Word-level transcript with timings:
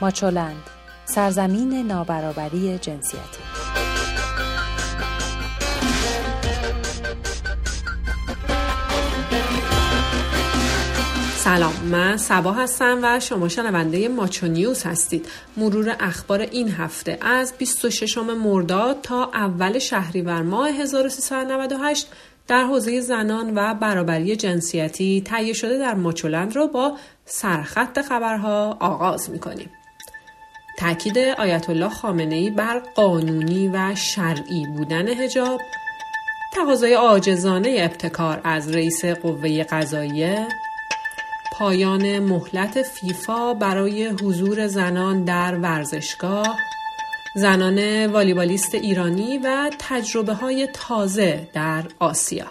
ماچولند 0.00 0.62
سرزمین 1.04 1.86
نابرابری 1.86 2.78
جنسیتی. 2.78 3.40
سلام 11.36 11.74
من 11.90 12.16
سبا 12.16 12.52
هستم 12.52 12.98
و 13.02 13.20
شما 13.20 13.48
شنونده 13.48 14.08
ماچو 14.08 14.46
نیوز 14.46 14.82
هستید. 14.86 15.26
مرور 15.56 15.96
اخبار 16.00 16.40
این 16.40 16.70
هفته 16.70 17.18
از 17.20 17.52
26 17.58 18.18
مرداد 18.18 19.00
تا 19.02 19.24
اول 19.24 19.78
شهریور 19.78 20.42
ماه 20.42 20.68
1398 20.68 22.08
در 22.48 22.64
حوزه 22.64 23.00
زنان 23.00 23.52
و 23.54 23.74
برابری 23.74 24.36
جنسیتی 24.36 25.22
تهیه 25.26 25.52
شده 25.52 25.78
در 25.78 25.94
ماچولند 25.94 26.56
رو 26.56 26.68
با 26.68 26.96
سرخط 27.24 28.00
خبرها 28.00 28.76
آغاز 28.80 29.30
می‌کنیم. 29.30 29.70
تاکید 30.80 31.18
آیت 31.18 31.70
الله 31.70 31.88
خامنه 31.88 32.34
ای 32.34 32.50
بر 32.50 32.78
قانونی 32.78 33.68
و 33.68 33.94
شرعی 33.94 34.66
بودن 34.66 35.08
هجاب 35.08 35.60
تقاضای 36.52 36.94
عاجزانه 36.94 37.76
ابتکار 37.78 38.40
از 38.44 38.74
رئیس 38.74 39.04
قوه 39.04 39.64
قضاییه 39.64 40.48
پایان 41.52 42.18
مهلت 42.18 42.82
فیفا 42.82 43.54
برای 43.54 44.06
حضور 44.06 44.66
زنان 44.66 45.24
در 45.24 45.54
ورزشگاه 45.54 46.58
زنان 47.36 48.06
والیبالیست 48.06 48.74
ایرانی 48.74 49.38
و 49.38 49.70
تجربه 49.78 50.34
های 50.34 50.68
تازه 50.74 51.48
در 51.54 51.84
آسیا. 51.98 52.46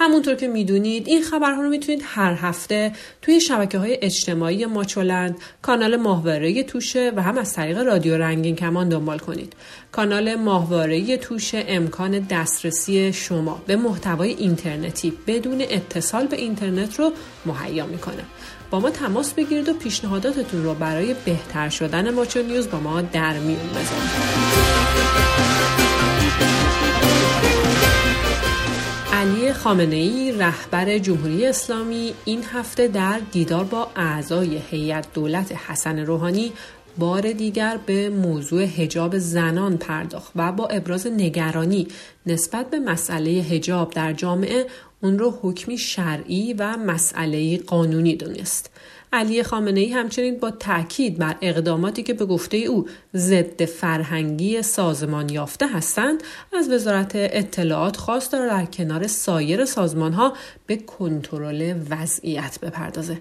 همونطور 0.00 0.34
که 0.34 0.48
می‌دونید 0.48 1.08
این 1.08 1.22
خبرها 1.22 1.62
رو 1.62 1.68
می‌تونید 1.68 2.02
هر 2.04 2.32
هفته 2.32 2.92
توی 3.22 3.40
شبکه 3.40 3.78
های 3.78 3.98
اجتماعی 4.02 4.66
ماچولند 4.66 5.36
کانال 5.62 5.96
ماهواره 5.96 6.62
توشه 6.62 7.12
و 7.16 7.22
هم 7.22 7.38
از 7.38 7.52
طریق 7.52 7.78
رادیو 7.78 8.16
رنگین 8.16 8.56
کمان 8.56 8.88
دنبال 8.88 9.18
کنید. 9.18 9.52
کانال 9.92 10.34
ماهواره 10.34 11.16
توشه 11.16 11.64
امکان 11.68 12.18
دسترسی 12.18 13.12
شما 13.12 13.62
به 13.66 13.76
محتوای 13.76 14.30
اینترنتی 14.30 15.12
بدون 15.26 15.60
اتصال 15.60 16.26
به 16.26 16.36
اینترنت 16.36 16.98
رو 16.98 17.12
مهیا 17.46 17.86
می‌کنه. 17.86 18.24
با 18.70 18.80
ما 18.80 18.90
تماس 18.90 19.32
بگیرید 19.32 19.68
و 19.68 19.72
پیشنهاداتتون 19.72 20.64
رو 20.64 20.74
برای 20.74 21.14
بهتر 21.24 21.68
شدن 21.68 22.10
ماچو 22.10 22.42
نیوز 22.42 22.70
با 22.70 22.80
ما 22.80 23.00
در 23.00 23.38
میون 23.38 23.68
بذارید 23.68 24.98
خامنه 29.58 29.96
ای 29.96 30.32
رهبر 30.32 30.98
جمهوری 30.98 31.46
اسلامی 31.46 32.14
این 32.24 32.44
هفته 32.52 32.88
در 32.88 33.20
دیدار 33.32 33.64
با 33.64 33.88
اعضای 33.96 34.60
هیئت 34.70 35.06
دولت 35.14 35.52
حسن 35.52 35.98
روحانی 35.98 36.52
بار 36.98 37.32
دیگر 37.32 37.78
به 37.86 38.08
موضوع 38.08 38.62
هجاب 38.62 39.18
زنان 39.18 39.76
پرداخت 39.76 40.32
و 40.36 40.52
با 40.52 40.66
ابراز 40.66 41.06
نگرانی 41.06 41.88
نسبت 42.26 42.70
به 42.70 42.78
مسئله 42.78 43.30
هجاب 43.30 43.90
در 43.90 44.12
جامعه 44.12 44.66
اون 45.02 45.18
رو 45.18 45.38
حکمی 45.42 45.78
شرعی 45.78 46.52
و 46.52 46.76
مسئله 46.76 47.58
قانونی 47.58 48.16
دونست. 48.16 48.70
علی 49.12 49.42
خامنه 49.42 49.80
ای 49.80 49.92
همچنین 49.92 50.38
با 50.38 50.50
تاکید 50.50 51.18
بر 51.18 51.36
اقداماتی 51.40 52.02
که 52.02 52.14
به 52.14 52.24
گفته 52.26 52.56
او 52.56 52.88
ضد 53.16 53.64
فرهنگی 53.64 54.62
سازمان 54.62 55.28
یافته 55.28 55.68
هستند 55.68 56.22
از 56.52 56.70
وزارت 56.70 57.12
اطلاعات 57.14 57.96
خواست 57.96 58.32
در 58.32 58.64
کنار 58.64 59.06
سایر 59.06 59.64
سازمان 59.64 60.12
ها 60.12 60.32
به 60.66 60.76
کنترل 60.76 61.74
وضعیت 61.90 62.58
بپردازه. 62.62 63.20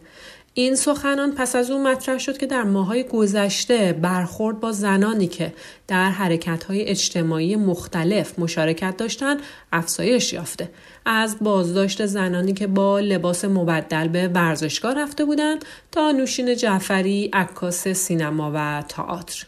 این 0.60 0.76
سخنان 0.76 1.32
پس 1.32 1.56
از 1.56 1.72
اون 1.72 1.88
مطرح 1.88 2.18
شد 2.18 2.38
که 2.38 2.46
در 2.46 2.64
ماهای 2.64 3.04
گذشته 3.04 3.94
برخورد 3.94 4.60
با 4.60 4.72
زنانی 4.72 5.28
که 5.28 5.54
در 5.88 6.10
حرکتهای 6.10 6.86
اجتماعی 6.86 7.56
مختلف 7.56 8.40
مشارکت 8.40 8.98
داشتند 8.98 9.40
افزایش 9.74 10.34
یافته. 10.34 10.70
از 11.06 11.38
بازداشت 11.42 12.06
زنانی 12.06 12.54
که 12.54 12.68
با 12.68 13.00
لباس 13.00 13.46
مبدل 13.46 14.08
به 14.08 14.28
ورزشگاه 14.28 14.94
رفته 14.94 15.26
بودند 15.26 15.66
تا 15.92 16.12
نوشین 16.12 16.56
جعفری 16.56 17.30
عکاس 17.34 17.88
سینما 17.88 18.52
و 18.56 18.84
تئاتر. 18.88 19.46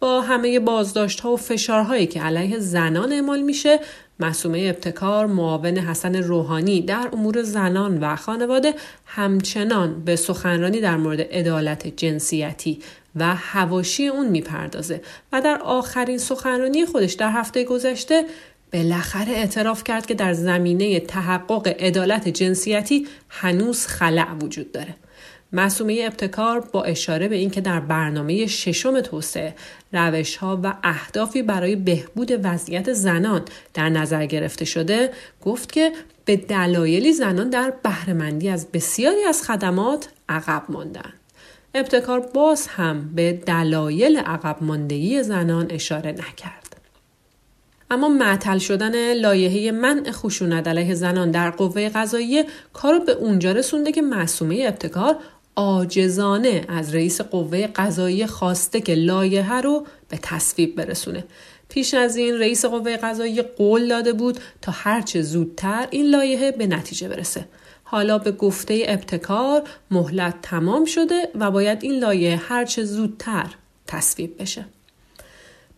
با 0.00 0.20
همه 0.20 0.60
بازداشت 0.60 1.20
ها 1.20 1.32
و 1.32 1.36
فشارهایی 1.36 2.06
که 2.06 2.22
علیه 2.22 2.58
زنان 2.58 3.12
اعمال 3.12 3.42
میشه 3.42 3.80
مسومه 4.20 4.58
ابتکار 4.58 5.26
معاون 5.26 5.78
حسن 5.78 6.16
روحانی 6.16 6.80
در 6.80 7.08
امور 7.12 7.42
زنان 7.42 7.98
و 8.00 8.16
خانواده 8.16 8.74
همچنان 9.06 10.04
به 10.04 10.16
سخنرانی 10.16 10.80
در 10.80 10.96
مورد 10.96 11.20
عدالت 11.20 11.86
جنسیتی 11.86 12.78
و 13.16 13.34
هواشی 13.34 14.08
اون 14.08 14.28
می‌پردازه 14.28 15.02
و 15.32 15.40
در 15.40 15.58
آخرین 15.58 16.18
سخنرانی 16.18 16.86
خودش 16.86 17.12
در 17.12 17.30
هفته 17.30 17.64
گذشته 17.64 18.24
بالاخره 18.72 19.32
اعتراف 19.32 19.84
کرد 19.84 20.06
که 20.06 20.14
در 20.14 20.32
زمینه 20.32 21.00
تحقق 21.00 21.68
عدالت 21.68 22.28
جنسیتی 22.28 23.06
هنوز 23.28 23.86
خلع 23.86 24.32
وجود 24.42 24.72
داره. 24.72 24.94
مسومه 25.52 26.02
ابتکار 26.06 26.60
با 26.60 26.82
اشاره 26.84 27.28
به 27.28 27.36
اینکه 27.36 27.60
در 27.60 27.80
برنامه 27.80 28.46
ششم 28.46 29.00
توسعه 29.00 29.54
روش 29.92 30.36
ها 30.36 30.60
و 30.62 30.74
اهدافی 30.82 31.42
برای 31.42 31.76
بهبود 31.76 32.40
وضعیت 32.44 32.92
زنان 32.92 33.42
در 33.74 33.88
نظر 33.88 34.26
گرفته 34.26 34.64
شده 34.64 35.10
گفت 35.44 35.72
که 35.72 35.92
به 36.24 36.36
دلایلی 36.36 37.12
زنان 37.12 37.50
در 37.50 37.72
بهرهمندی 37.82 38.48
از 38.48 38.66
بسیاری 38.72 39.24
از 39.24 39.42
خدمات 39.42 40.08
عقب 40.28 40.62
ماندن. 40.68 41.12
ابتکار 41.74 42.20
باز 42.20 42.66
هم 42.66 43.10
به 43.14 43.32
دلایل 43.32 44.18
عقب 44.18 44.56
ماندگی 44.60 45.22
زنان 45.22 45.66
اشاره 45.70 46.12
نکرد. 46.12 46.76
اما 47.90 48.08
معطل 48.08 48.58
شدن 48.58 49.14
لایحه 49.14 49.72
منع 49.72 50.10
خشونت 50.10 50.68
علیه 50.68 50.94
زنان 50.94 51.30
در 51.30 51.50
قوه 51.50 51.88
قضاییه 51.88 52.46
کارو 52.72 52.98
به 52.98 53.12
اونجا 53.12 53.52
رسونده 53.52 53.92
که 53.92 54.02
معصومه 54.02 54.64
ابتکار 54.68 55.16
آجزانه 55.54 56.64
از 56.68 56.94
رئیس 56.94 57.20
قوه 57.20 57.66
قضایی 57.66 58.26
خواسته 58.26 58.80
که 58.80 58.94
لایحه 58.94 59.60
رو 59.60 59.86
به 60.08 60.18
تصویب 60.22 60.76
برسونه. 60.76 61.24
پیش 61.68 61.94
از 61.94 62.16
این 62.16 62.38
رئیس 62.38 62.64
قوه 62.64 62.96
قضایی 62.96 63.42
قول 63.42 63.88
داده 63.88 64.12
بود 64.12 64.40
تا 64.62 64.72
هرچه 64.72 65.22
زودتر 65.22 65.88
این 65.90 66.06
لایحه 66.06 66.50
به 66.50 66.66
نتیجه 66.66 67.08
برسه. 67.08 67.44
حالا 67.84 68.18
به 68.18 68.32
گفته 68.32 68.82
ابتکار 68.86 69.62
مهلت 69.90 70.34
تمام 70.42 70.84
شده 70.84 71.28
و 71.34 71.50
باید 71.50 71.84
این 71.84 71.98
لایحه 71.98 72.36
هرچه 72.36 72.84
زودتر 72.84 73.46
تصویب 73.86 74.42
بشه. 74.42 74.64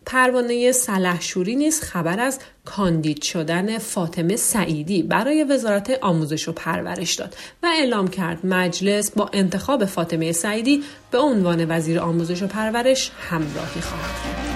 پروانه 0.05 0.71
سلحشوری 0.71 1.55
نیز 1.55 1.81
خبر 1.81 2.19
از 2.19 2.39
کاندید 2.65 3.21
شدن 3.21 3.77
فاطمه 3.77 4.35
سعیدی 4.35 5.03
برای 5.03 5.43
وزارت 5.43 5.97
آموزش 6.01 6.47
و 6.47 6.51
پرورش 6.51 7.15
داد 7.15 7.35
و 7.63 7.67
اعلام 7.79 8.07
کرد 8.07 8.45
مجلس 8.45 9.11
با 9.11 9.29
انتخاب 9.33 9.85
فاطمه 9.85 10.31
سعیدی 10.31 10.83
به 11.11 11.17
عنوان 11.17 11.65
وزیر 11.69 11.99
آموزش 11.99 12.43
و 12.43 12.47
پرورش 12.47 13.11
همراهی 13.29 13.81
خواهد 13.81 14.15
کرد. 14.23 14.55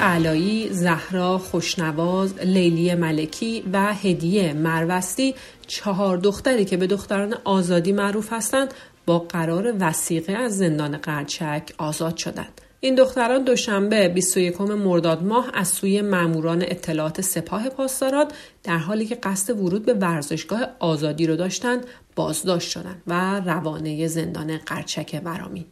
علایی، 0.00 0.68
زهرا 0.72 1.38
خوشنواز، 1.38 2.38
لیلی 2.38 2.94
ملکی 2.94 3.64
و 3.72 3.94
هدیه 3.94 4.52
مروستی 4.52 5.34
چهار 5.66 6.16
دختری 6.16 6.64
که 6.64 6.76
به 6.76 6.86
دختران 6.86 7.34
آزادی 7.44 7.92
معروف 7.92 8.32
هستند 8.32 8.74
با 9.06 9.18
قرار 9.18 9.74
وسیقه 9.80 10.32
از 10.32 10.58
زندان 10.58 10.96
قرچک 10.96 11.72
آزاد 11.78 12.16
شدند. 12.16 12.60
این 12.80 12.94
دختران 12.94 13.44
دوشنبه 13.44 14.08
21 14.08 14.60
مرداد 14.60 15.22
ماه 15.22 15.50
از 15.54 15.68
سوی 15.68 16.02
ماموران 16.02 16.62
اطلاعات 16.62 17.20
سپاه 17.20 17.68
پاسداران 17.68 18.26
در 18.62 18.78
حالی 18.78 19.06
که 19.06 19.14
قصد 19.14 19.60
ورود 19.60 19.84
به 19.84 19.94
ورزشگاه 19.94 20.66
آزادی 20.78 21.26
رو 21.26 21.36
داشتند 21.36 21.86
بازداشت 22.16 22.70
شدند 22.70 23.02
و 23.06 23.40
روانه 23.40 24.06
زندان 24.06 24.56
قرچک 24.56 25.20
ورامین. 25.24 25.64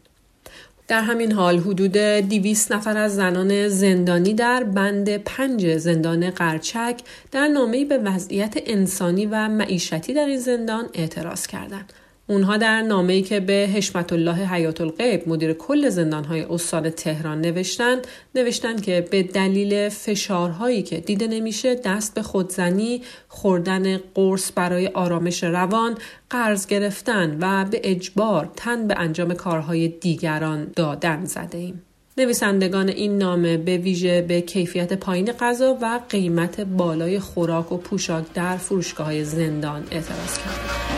در 0.89 1.01
همین 1.01 1.33
حال 1.33 1.59
حدود 1.59 1.93
200 1.93 2.73
نفر 2.73 2.97
از 2.97 3.15
زنان 3.15 3.69
زندانی 3.69 4.35
در 4.35 4.65
بند 4.65 5.17
پنج 5.17 5.77
زندان 5.77 6.31
قرچک 6.31 7.01
در 7.33 7.49
نامه‌ای 7.49 7.85
به 7.85 7.99
وضعیت 7.99 8.55
انسانی 8.67 9.27
و 9.27 9.49
معیشتی 9.49 10.15
در 10.15 10.27
این 10.27 10.39
زندان 10.39 10.89
اعتراض 10.95 11.47
کردند. 11.47 11.93
اونها 12.31 12.57
در 12.57 12.83
نامه‌ای 12.83 13.23
که 13.23 13.41
به 13.41 13.71
حشمت 13.75 14.13
الله 14.13 14.35
حیات 14.35 14.81
الغیب 14.81 15.29
مدیر 15.29 15.53
کل 15.53 15.89
زندانهای 15.89 16.43
استان 16.43 16.91
تهران 16.91 17.41
نوشتند 17.41 18.07
نوشتند 18.35 18.83
که 18.83 19.07
به 19.11 19.23
دلیل 19.23 19.89
فشارهایی 19.89 20.83
که 20.83 21.01
دیده 21.01 21.27
نمیشه 21.27 21.75
دست 21.75 22.15
به 22.15 22.23
خودزنی 22.23 23.03
خوردن 23.29 23.97
قرص 23.97 24.53
برای 24.55 24.87
آرامش 24.87 25.45
روان 25.45 25.99
قرض 26.31 26.67
گرفتن 26.67 27.39
و 27.41 27.65
به 27.65 27.81
اجبار 27.85 28.51
تن 28.57 28.87
به 28.89 28.95
انجام 28.99 29.35
کارهای 29.35 29.89
دیگران 29.89 30.71
دادن 30.77 31.25
زده 31.25 31.59
ایم. 31.59 31.83
نویسندگان 32.19 32.89
این 32.89 33.19
نامه 33.19 33.57
به 33.57 33.77
ویژه 33.77 34.23
به 34.23 34.41
کیفیت 34.41 34.93
پایین 34.93 35.33
غذا 35.33 35.79
و 35.83 36.01
قیمت 36.09 36.61
بالای 36.61 37.19
خوراک 37.19 37.73
و 37.73 37.77
پوشاک 37.77 38.25
در 38.35 38.57
فروشگاه 38.57 39.07
های 39.07 39.25
زندان 39.25 39.83
اعتراض 39.91 40.39
کردند. 40.39 40.90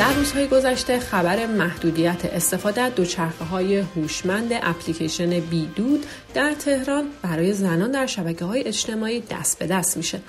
در 0.00 0.12
روزهای 0.12 0.46
گذشته 0.46 0.98
خبر 0.98 1.46
محدودیت 1.46 2.24
استفاده 2.24 2.80
از 2.80 2.94
دوچرخه 2.94 3.44
های 3.44 3.76
هوشمند 3.76 4.52
اپلیکیشن 4.52 5.40
بیدود 5.40 6.06
در 6.34 6.54
تهران 6.54 7.04
برای 7.22 7.52
زنان 7.52 7.90
در 7.90 8.06
شبکه 8.06 8.44
های 8.44 8.64
اجتماعی 8.64 9.20
دست 9.20 9.58
به 9.58 9.66
دست 9.66 9.96
میشه. 9.96 10.20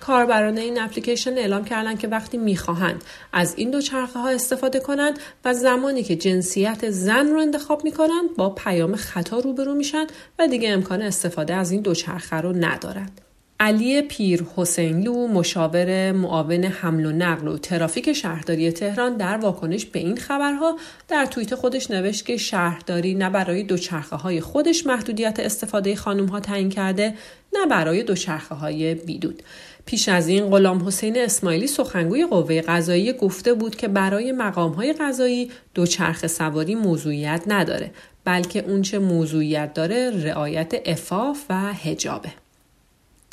کاربران 0.00 0.58
این 0.58 0.80
اپلیکیشن 0.80 1.38
اعلام 1.38 1.64
کردن 1.64 1.96
که 1.96 2.08
وقتی 2.08 2.38
می‌خواهند 2.38 3.04
از 3.32 3.54
این 3.56 3.70
دوچرخه 3.70 4.18
ها 4.18 4.28
استفاده 4.28 4.80
کنند 4.80 5.18
و 5.44 5.54
زمانی 5.54 6.02
که 6.02 6.16
جنسیت 6.16 6.90
زن 6.90 7.26
رو 7.26 7.40
انتخاب 7.40 7.84
می‌کنند 7.84 8.36
با 8.36 8.50
پیام 8.50 8.96
خطا 8.96 9.38
روبرو 9.38 9.74
میشن 9.74 10.06
و 10.38 10.46
دیگه 10.48 10.70
امکان 10.70 11.02
استفاده 11.02 11.54
از 11.54 11.70
این 11.70 11.82
دوچرخه 11.82 12.36
رو 12.36 12.52
ندارند. 12.52 13.20
علی 13.62 14.02
پیر 14.02 14.44
حسینلو 14.56 15.28
مشاور 15.28 16.12
معاون 16.12 16.64
حمل 16.64 17.06
و 17.06 17.12
نقل 17.12 17.48
و 17.48 17.58
ترافیک 17.58 18.12
شهرداری 18.12 18.72
تهران 18.72 19.16
در 19.16 19.36
واکنش 19.36 19.86
به 19.86 19.98
این 19.98 20.16
خبرها. 20.16 20.76
در 21.08 21.26
توییت 21.26 21.54
خودش 21.54 21.90
نوشت 21.90 22.26
که 22.26 22.36
شهرداری 22.36 23.14
نه 23.14 23.30
برای 23.30 23.62
دوچرخه 23.62 24.16
های 24.16 24.40
خودش 24.40 24.86
محدودیت 24.86 25.40
استفاده 25.40 25.96
خانم 25.96 26.26
ها 26.26 26.40
تعیین 26.40 26.68
کرده 26.68 27.14
نه 27.52 27.66
برای 27.66 28.02
دوچرخه 28.02 28.54
های 28.54 28.94
بیدود. 28.94 29.42
پیش 29.86 30.08
از 30.08 30.28
این 30.28 30.50
غلام 30.50 30.86
حسین 30.86 31.18
اسماعیلی 31.18 31.66
سخنگوی 31.66 32.26
قوه 32.26 32.60
قضایی 32.60 33.12
گفته 33.12 33.54
بود 33.54 33.76
که 33.76 33.88
برای 33.88 34.32
مقام 34.32 34.72
های 34.72 34.92
قضایی 34.92 35.50
دوچرخه 35.74 36.28
سواری 36.28 36.74
موضوعیت 36.74 37.42
نداره 37.46 37.90
بلکه 38.24 38.64
اونچه 38.68 38.98
موضوعیت 38.98 39.74
داره 39.74 40.10
رعایت 40.24 40.74
افاف 40.86 41.44
و 41.50 41.72
هجابه 41.72 42.30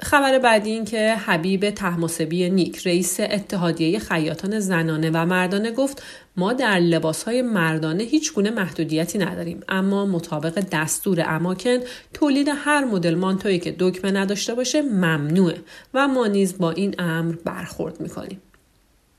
خبر 0.01 0.39
بعدی 0.39 0.71
این 0.71 0.85
که 0.85 1.15
حبیب 1.15 1.69
تحماسبی 1.69 2.49
نیک 2.49 2.87
رئیس 2.87 3.19
اتحادیه 3.19 3.99
خیاطان 3.99 4.59
زنانه 4.59 5.11
و 5.13 5.25
مردانه 5.25 5.71
گفت 5.71 6.03
ما 6.35 6.53
در 6.53 6.79
لباس 6.79 7.23
های 7.23 7.41
مردانه 7.41 8.03
هیچ 8.03 8.33
گونه 8.33 8.49
محدودیتی 8.49 9.17
نداریم 9.17 9.59
اما 9.69 10.05
مطابق 10.05 10.63
دستور 10.71 11.23
اماکن 11.27 11.77
تولید 12.13 12.49
هر 12.55 12.85
مدل 12.85 13.15
مانتویی 13.15 13.59
که 13.59 13.75
دکمه 13.79 14.11
نداشته 14.11 14.55
باشه 14.55 14.81
ممنوعه 14.81 15.61
و 15.93 16.07
ما 16.07 16.27
نیز 16.27 16.57
با 16.57 16.71
این 16.71 16.95
امر 16.99 17.35
برخورد 17.45 18.01
می‌کنیم. 18.01 18.41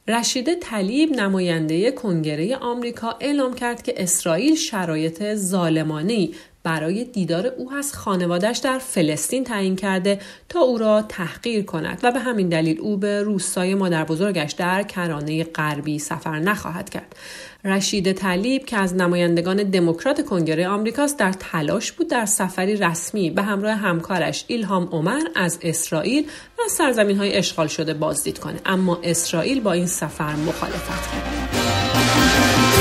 رشید 0.09 0.55
طلیب 0.55 1.13
نماینده 1.13 1.91
کنگره 1.91 2.57
آمریکا 2.57 3.17
اعلام 3.21 3.55
کرد 3.55 3.83
که 3.83 3.95
اسرائیل 3.97 4.55
شرایط 4.55 5.35
ظالمانه 5.35 6.29
برای 6.63 7.05
دیدار 7.05 7.47
او 7.47 7.73
از 7.73 7.95
خانوادش 7.95 8.59
در 8.59 8.79
فلسطین 8.79 9.45
تعیین 9.45 9.77
کرده 9.77 10.19
تا 10.49 10.61
او 10.61 10.79
را 10.79 11.03
تحقیر 11.03 11.65
کند 11.65 12.01
و 12.03 12.13
به 12.13 12.19
همین 12.19 12.49
دلیل 12.49 12.81
او 12.81 12.97
به 12.97 13.23
روستای 13.23 13.75
مادر 13.75 14.05
بزرگش 14.05 14.53
در 14.53 14.83
کرانه 14.83 15.45
غربی 15.45 15.99
سفر 15.99 16.39
نخواهد 16.39 16.91
کرد. 16.91 17.17
رشید 17.65 18.13
طلیب 18.13 18.65
که 18.65 18.77
از 18.77 18.95
نمایندگان 18.95 19.57
دموکرات 19.57 20.25
کنگره 20.25 20.69
آمریکاست 20.69 21.19
در 21.19 21.33
تلاش 21.33 21.93
بود 21.93 22.09
در 22.09 22.27
سفری 22.27 22.77
رسمی 22.77 23.31
به 23.31 23.43
همراه 23.43 23.75
همکارش 23.75 24.45
ایلهام 24.47 24.89
عمر 24.93 25.21
از 25.37 25.59
اسرائیل 25.63 26.27
و 26.59 26.69
سرزمین 26.71 27.17
های 27.17 27.35
اشغال 27.37 27.67
شده 27.67 27.95
بازدید 27.95 28.39
کنه 28.39 28.61
اما 28.67 29.01
اسرائیل 29.03 29.61
با 29.61 29.73
این 29.73 29.87
سفر 29.87 30.35
مخالفت 30.35 31.13
کرد. 31.13 32.78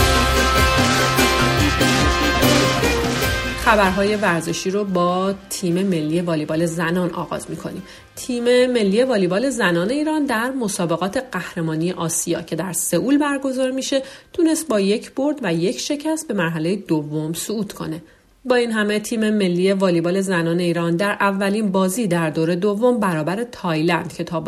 خبرهای 3.67 4.15
ورزشی 4.15 4.71
رو 4.71 4.83
با 4.83 5.33
تیم 5.49 5.73
ملی 5.73 6.21
والیبال 6.21 6.65
زنان 6.65 7.13
آغاز 7.13 7.49
می‌کنیم. 7.49 7.83
تیم 8.15 8.43
ملی 8.71 9.03
والیبال 9.03 9.49
زنان 9.49 9.89
ایران 9.89 10.25
در 10.25 10.51
مسابقات 10.51 11.17
قهرمانی 11.31 11.91
آسیا 11.91 12.41
که 12.41 12.55
در 12.55 12.73
سئول 12.73 13.17
برگزار 13.17 13.71
میشه 13.71 14.03
تونست 14.33 14.67
با 14.67 14.79
یک 14.79 15.13
برد 15.13 15.39
و 15.43 15.53
یک 15.53 15.79
شکست 15.79 16.27
به 16.27 16.33
مرحله 16.33 16.75
دوم 16.75 17.33
صعود 17.33 17.73
کنه. 17.73 18.01
با 18.45 18.55
این 18.55 18.71
همه 18.71 18.99
تیم 18.99 19.29
ملی 19.29 19.71
والیبال 19.71 20.21
زنان 20.21 20.59
ایران 20.59 20.95
در 20.95 21.11
اولین 21.11 21.71
بازی 21.71 22.07
در 22.07 22.29
دور 22.29 22.55
دوم 22.55 22.99
برابر 22.99 23.43
تایلند 23.43 24.13
که 24.13 24.23
تا 24.23 24.39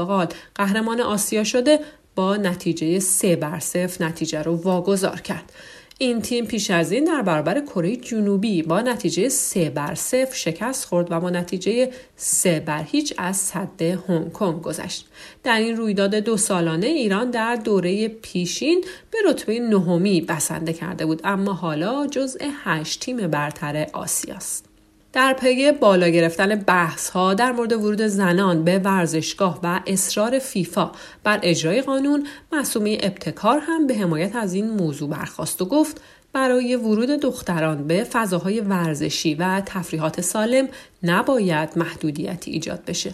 قهرمان 0.56 1.02
آسیا 1.02 1.44
شده 1.44 1.80
با 2.16 2.38
نتیجه 2.38 3.00
سه 3.00 3.36
بر 3.36 3.60
صفر 3.60 4.06
نتیجه 4.06 4.44
رو 4.44 4.56
واگذار 4.56 5.22
کرد. 5.22 5.52
این 6.02 6.22
تیم 6.22 6.46
پیش 6.46 6.72
از 6.72 6.92
این 6.92 7.04
در 7.04 7.22
برابر 7.22 7.60
کره 7.62 7.96
جنوبی 7.96 8.62
با 8.62 8.82
نتیجه 8.82 9.30
سه 9.30 9.70
بر 9.70 9.96
صفر 9.96 10.36
شکست 10.36 10.86
خورد 10.86 11.12
و 11.12 11.20
با 11.20 11.30
نتیجه 11.30 11.92
سه 12.16 12.60
بر 12.60 12.84
هیچ 12.84 13.14
از 13.18 13.38
صد 13.38 13.82
هنگ 13.82 14.32
کنگ 14.32 14.62
گذشت. 14.62 15.08
در 15.44 15.60
این 15.60 15.78
رویداد 15.78 16.16
دو 16.16 16.38
سالانه 16.38 16.88
ایران 16.88 17.32
در 17.32 17.56
دوره 17.56 18.08
پیشین 18.08 18.86
به 19.12 19.18
رتبه 19.26 19.60
نهمی 19.60 20.22
بسنده 20.22 20.74
کرده 20.74 21.06
بود 21.06 21.22
اما 21.24 21.54
حالا 21.54 22.08
جزء 22.08 22.40
هشت 22.64 23.00
تیم 23.00 23.18
برتر 23.18 23.88
آسیاست. 23.94 24.69
در 25.14 25.34
پی 25.34 25.72
بالا 25.72 26.10
گرفتن 26.10 26.56
بحث 26.56 27.10
ها 27.10 27.34
در 27.34 27.52
مورد 27.52 27.74
ورود 27.74 28.02
زنان 28.02 28.64
به 28.64 28.80
ورزشگاه 28.80 29.60
و 29.64 29.80
اصرار 29.88 30.40
فیفا 30.40 30.92
بر 31.24 31.40
اجرای 31.44 31.82
قانون 31.82 32.28
مسئولی 32.52 32.98
ابتکار 33.02 33.60
هم 33.64 33.88
به 33.88 33.96
حمایت 33.96 34.36
از 34.36 34.54
این 34.54 34.70
موضوع 34.70 35.10
برخواست 35.10 35.62
و 35.62 35.66
گفت 35.66 36.02
برای 36.34 36.76
ورود 36.76 37.10
دختران 37.10 37.88
به 37.88 38.04
فضاهای 38.04 38.60
ورزشی 38.60 39.36
و 39.36 39.62
تفریحات 39.66 40.22
سالم 40.22 40.68
نباید 41.04 41.70
محدودیتی 41.76 42.52
ایجاد 42.52 42.86
بشه. 42.88 43.14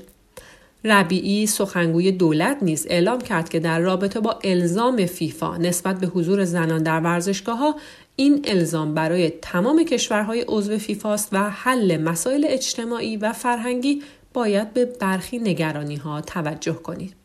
ربیعی 0.86 1.48
سخنگوی 1.48 2.12
دولت 2.12 2.58
نیز 2.62 2.88
اعلام 2.90 3.22
کرد 3.22 3.50
که 3.50 3.60
در 3.60 3.80
رابطه 3.80 4.20
با 4.20 4.40
الزام 4.44 5.06
فیفا 5.06 5.58
نسبت 5.58 6.00
به 6.00 6.08
حضور 6.08 6.46
زنان 6.46 6.84
در 6.84 7.00
ورزشگاه 7.00 7.58
ها 7.58 7.76
این 8.16 8.46
الزام 8.48 8.94
برای 8.94 9.30
تمام 9.30 9.84
کشورهای 9.84 10.46
عضو 10.48 10.78
فیفاست 10.78 11.30
و 11.32 11.50
حل 11.50 11.98
مسائل 11.98 12.46
اجتماعی 12.50 13.18
و 13.18 13.34
فرهنگی 13.34 14.04
باید 14.34 14.74
به 14.74 14.86
برخی 14.86 15.38
نگرانی 15.38 15.96
ها 15.96 16.22
توجه 16.22 16.74
کنید. 16.74 17.25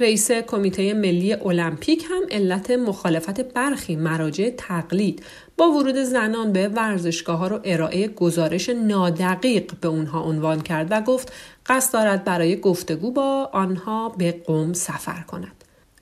رئیس 0.00 0.30
کمیته 0.32 0.94
ملی 0.94 1.32
المپیک 1.32 2.04
هم 2.10 2.22
علت 2.30 2.70
مخالفت 2.70 3.40
برخی 3.40 3.96
مراجع 3.96 4.50
تقلید 4.50 5.22
با 5.56 5.70
ورود 5.72 5.96
زنان 5.96 6.52
به 6.52 6.68
ورزشگاه 6.68 7.38
ها 7.38 7.46
رو 7.46 7.60
ارائه 7.64 8.08
گزارش 8.08 8.68
نادقیق 8.68 9.72
به 9.80 9.88
اونها 9.88 10.22
عنوان 10.22 10.60
کرد 10.60 10.86
و 10.90 11.00
گفت 11.00 11.32
قصد 11.66 11.92
دارد 11.92 12.24
برای 12.24 12.60
گفتگو 12.60 13.10
با 13.10 13.50
آنها 13.52 14.08
به 14.08 14.42
قوم 14.46 14.72
سفر 14.72 15.22
کند. 15.22 15.59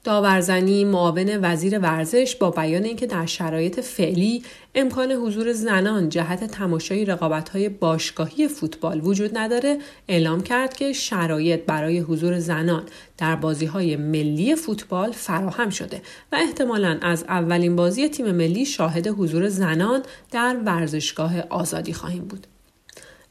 داورزنی 0.09 0.85
معاون 0.85 1.39
وزیر 1.43 1.79
ورزش 1.79 2.37
با 2.37 2.51
بیان 2.51 2.85
اینکه 2.85 3.07
در 3.07 3.27
شرایط 3.27 3.81
فعلی 3.81 4.43
امکان 4.75 5.13
حضور 5.13 5.53
زنان 5.53 6.09
جهت 6.09 6.45
تماشای 6.45 7.05
رقابت‌های 7.05 7.69
باشگاهی 7.69 8.49
فوتبال 8.49 9.01
وجود 9.05 9.39
نداره 9.39 9.79
اعلام 10.09 10.43
کرد 10.43 10.77
که 10.77 10.93
شرایط 10.93 11.61
برای 11.67 11.99
حضور 11.99 12.39
زنان 12.39 12.83
در 13.19 13.37
بازی‌های 13.37 13.97
ملی 13.97 14.55
فوتبال 14.55 15.13
فراهم 15.13 15.71
شده 15.71 16.03
و 16.33 16.37
احتمالا 16.37 16.99
از 17.03 17.25
اولین 17.29 17.77
بازی 17.77 18.09
تیم 18.09 18.31
ملی 18.33 18.67
شاهد 18.67 19.07
حضور 19.07 19.49
زنان 19.49 20.03
در 20.31 20.57
ورزشگاه 20.65 21.41
آزادی 21.41 21.93
خواهیم 21.93 22.25
بود. 22.25 22.47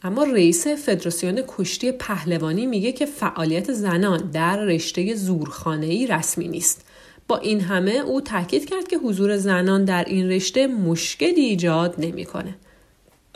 اما 0.04 0.24
رئیس 0.24 0.68
فدراسیون 0.68 1.44
کشتی 1.48 1.92
پهلوانی 1.92 2.66
میگه 2.66 2.92
که 2.92 3.06
فعالیت 3.06 3.74
زنان 3.74 4.30
در 4.32 4.60
رشته 4.60 5.16
زورخانه‌ای 5.16 6.08
رسمی 6.08 6.48
نیست. 6.48 6.86
با 7.28 7.38
این 7.38 7.62
همه 7.62 7.92
او 7.92 8.22
تاکید 8.22 8.70
کرد 8.70 8.88
که 8.88 8.98
حضور 8.98 9.38
زنان 9.38 9.86
در 9.86 10.04
این 10.08 10.30
رشته 10.30 10.68
مشکلی 10.68 11.42
ایجاد 11.42 11.96
نمی‌کنه. 11.98 12.56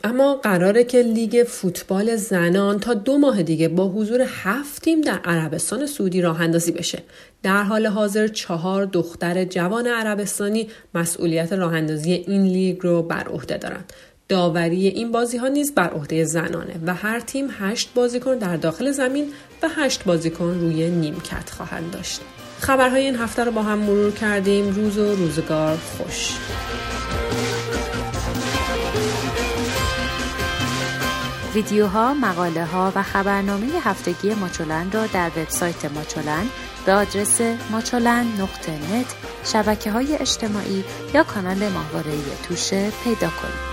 اما 0.04 0.36
قراره 0.36 0.84
که 0.84 1.02
لیگ 1.02 1.44
فوتبال 1.48 2.16
زنان 2.16 2.80
تا 2.80 2.94
دو 2.94 3.18
ماه 3.18 3.44
دیگه 3.44 3.68
با 3.68 3.88
حضور 3.88 4.22
هفت 4.28 4.82
تیم 4.82 5.02
در 5.02 5.20
عربستان 5.26 5.86
سعودی 5.86 6.22
راه 6.22 6.42
اندازی 6.42 6.72
بشه. 6.72 7.04
در 7.44 7.64
حال 7.64 7.88
حاضر 7.88 8.28
چهار 8.28 8.86
دختر 8.86 9.46
جوان 9.46 9.88
عربستانی 9.88 10.68
مسئولیت 10.94 11.54
راه 11.54 11.74
اندازی 11.74 12.14
این 12.14 12.44
لیگ 12.44 12.78
رو 12.82 13.04
بر 13.04 13.28
عهده 13.28 13.58
دارند. 13.58 13.94
داوری 14.32 14.88
این 14.88 15.12
بازی 15.12 15.38
ها 15.38 15.48
نیز 15.48 15.76
بر 15.76 15.90
عهده 15.90 16.24
زنانه 16.24 16.76
و 16.86 16.94
هر 16.94 17.20
تیم 17.20 17.48
هشت 17.60 17.94
بازیکن 17.96 18.38
در 18.38 18.58
داخل 18.58 18.92
زمین 18.92 19.26
و 19.64 19.68
هشت 19.76 20.04
بازیکن 20.04 20.60
روی 20.60 20.90
نیمکت 20.90 21.50
خواهند 21.50 21.92
داشت. 21.92 22.22
خبرهای 22.60 23.06
این 23.06 23.16
هفته 23.16 23.44
رو 23.44 23.52
با 23.52 23.64
هم 23.64 23.80
مرور 23.80 24.12
کردیم. 24.12 24.70
روز 24.70 24.98
و 24.98 25.16
روزگار 25.16 25.78
خوش. 25.78 26.38
ویدیوها، 31.54 32.14
مقاله 32.14 32.66
ها 32.66 32.92
و 32.96 33.04
خبرنامه 33.04 33.68
هفتگی 33.84 34.34
ماچولن 34.34 34.92
را 34.92 35.08
در 35.08 35.32
وبسایت 35.38 35.86
ماچولن 35.86 36.46
به 36.86 36.94
آدرس 36.94 37.42
ماچولن 37.72 38.26
نقطه 38.40 38.72
نت 38.72 39.16
شبکه 39.46 39.92
های 39.92 40.16
اجتماعی 40.16 40.84
یا 41.14 41.24
کانال 41.24 41.70
ماهواره 41.70 42.12
توشه 42.48 42.92
پیدا 43.04 43.28
کنید. 43.28 43.71